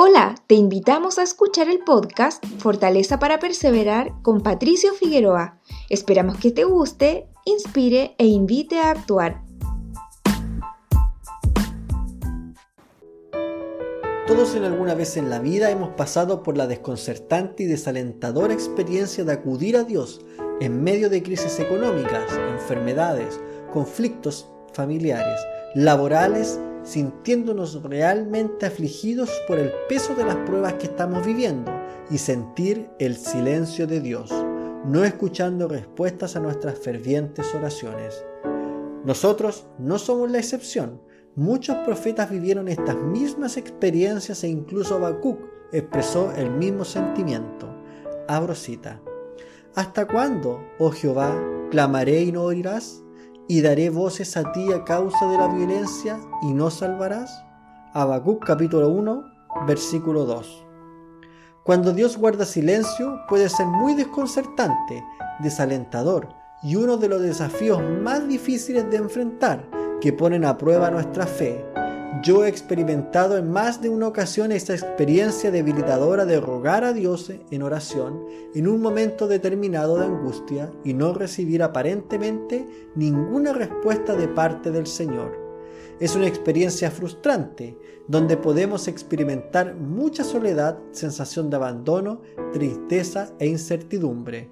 Hola, 0.00 0.36
te 0.46 0.54
invitamos 0.54 1.18
a 1.18 1.24
escuchar 1.24 1.68
el 1.68 1.80
podcast 1.80 2.46
Fortaleza 2.58 3.18
para 3.18 3.40
Perseverar 3.40 4.12
con 4.22 4.44
Patricio 4.44 4.94
Figueroa. 4.94 5.58
Esperamos 5.90 6.38
que 6.38 6.52
te 6.52 6.62
guste, 6.62 7.26
inspire 7.44 8.14
e 8.16 8.26
invite 8.26 8.78
a 8.78 8.92
actuar. 8.92 9.42
Todos 14.28 14.54
en 14.54 14.62
alguna 14.62 14.94
vez 14.94 15.16
en 15.16 15.30
la 15.30 15.40
vida 15.40 15.68
hemos 15.72 15.88
pasado 15.96 16.44
por 16.44 16.56
la 16.56 16.68
desconcertante 16.68 17.64
y 17.64 17.66
desalentadora 17.66 18.54
experiencia 18.54 19.24
de 19.24 19.32
acudir 19.32 19.76
a 19.76 19.82
Dios 19.82 20.20
en 20.60 20.80
medio 20.84 21.10
de 21.10 21.24
crisis 21.24 21.58
económicas, 21.58 22.22
enfermedades, 22.52 23.40
conflictos 23.72 24.48
familiares, 24.72 25.40
laborales 25.74 26.60
sintiéndonos 26.88 27.82
realmente 27.82 28.64
afligidos 28.64 29.30
por 29.46 29.58
el 29.58 29.70
peso 29.90 30.14
de 30.14 30.24
las 30.24 30.36
pruebas 30.36 30.74
que 30.74 30.86
estamos 30.86 31.24
viviendo 31.26 31.70
y 32.10 32.16
sentir 32.16 32.88
el 32.98 33.16
silencio 33.16 33.86
de 33.86 34.00
Dios, 34.00 34.32
no 34.86 35.04
escuchando 35.04 35.68
respuestas 35.68 36.34
a 36.34 36.40
nuestras 36.40 36.78
fervientes 36.78 37.54
oraciones. 37.54 38.24
Nosotros 39.04 39.66
no 39.78 39.98
somos 39.98 40.30
la 40.30 40.38
excepción. 40.38 41.02
Muchos 41.36 41.76
profetas 41.84 42.30
vivieron 42.30 42.68
estas 42.68 42.96
mismas 42.96 43.58
experiencias 43.58 44.42
e 44.42 44.48
incluso 44.48 44.94
Habacuc 44.94 45.38
expresó 45.72 46.32
el 46.32 46.50
mismo 46.50 46.86
sentimiento. 46.86 47.68
Abro 48.26 48.54
cita. 48.54 49.02
¿Hasta 49.74 50.08
cuándo, 50.08 50.64
oh 50.78 50.90
Jehová, 50.90 51.38
clamaré 51.70 52.22
y 52.22 52.32
no 52.32 52.44
oirás? 52.44 53.02
Y 53.48 53.62
daré 53.62 53.88
voces 53.88 54.36
a 54.36 54.52
ti 54.52 54.72
a 54.72 54.84
causa 54.84 55.26
de 55.26 55.38
la 55.38 55.48
violencia 55.48 56.20
y 56.42 56.52
no 56.52 56.70
salvarás. 56.70 57.44
Habacuc 57.94 58.44
capítulo 58.44 58.90
1, 58.90 59.24
versículo 59.66 60.26
2. 60.26 60.66
Cuando 61.64 61.92
Dios 61.92 62.18
guarda 62.18 62.44
silencio 62.44 63.20
puede 63.28 63.48
ser 63.48 63.66
muy 63.66 63.94
desconcertante, 63.94 65.02
desalentador 65.40 66.28
y 66.62 66.76
uno 66.76 66.98
de 66.98 67.08
los 67.08 67.22
desafíos 67.22 67.82
más 68.02 68.28
difíciles 68.28 68.90
de 68.90 68.98
enfrentar 68.98 69.68
que 70.00 70.12
ponen 70.12 70.44
a 70.44 70.58
prueba 70.58 70.90
nuestra 70.90 71.26
fe 71.26 71.64
yo 72.22 72.44
he 72.44 72.48
experimentado 72.48 73.36
en 73.36 73.50
más 73.50 73.82
de 73.82 73.90
una 73.90 74.08
ocasión 74.08 74.50
esta 74.50 74.72
experiencia 74.72 75.50
debilitadora 75.50 76.24
de 76.24 76.40
rogar 76.40 76.82
a 76.84 76.92
Dios 76.92 77.30
en 77.50 77.62
oración 77.62 78.24
en 78.54 78.66
un 78.66 78.80
momento 78.80 79.28
determinado 79.28 79.98
de 79.98 80.06
angustia 80.06 80.72
y 80.84 80.94
no 80.94 81.12
recibir 81.12 81.62
aparentemente 81.62 82.66
ninguna 82.94 83.52
respuesta 83.52 84.16
de 84.16 84.26
parte 84.26 84.70
del 84.70 84.86
Señor. 84.86 85.36
Es 86.00 86.16
una 86.16 86.26
experiencia 86.26 86.90
frustrante, 86.90 87.76
donde 88.06 88.36
podemos 88.36 88.88
experimentar 88.88 89.74
mucha 89.74 90.24
soledad, 90.24 90.78
sensación 90.92 91.50
de 91.50 91.56
abandono, 91.56 92.22
tristeza 92.52 93.32
e 93.38 93.48
incertidumbre 93.48 94.50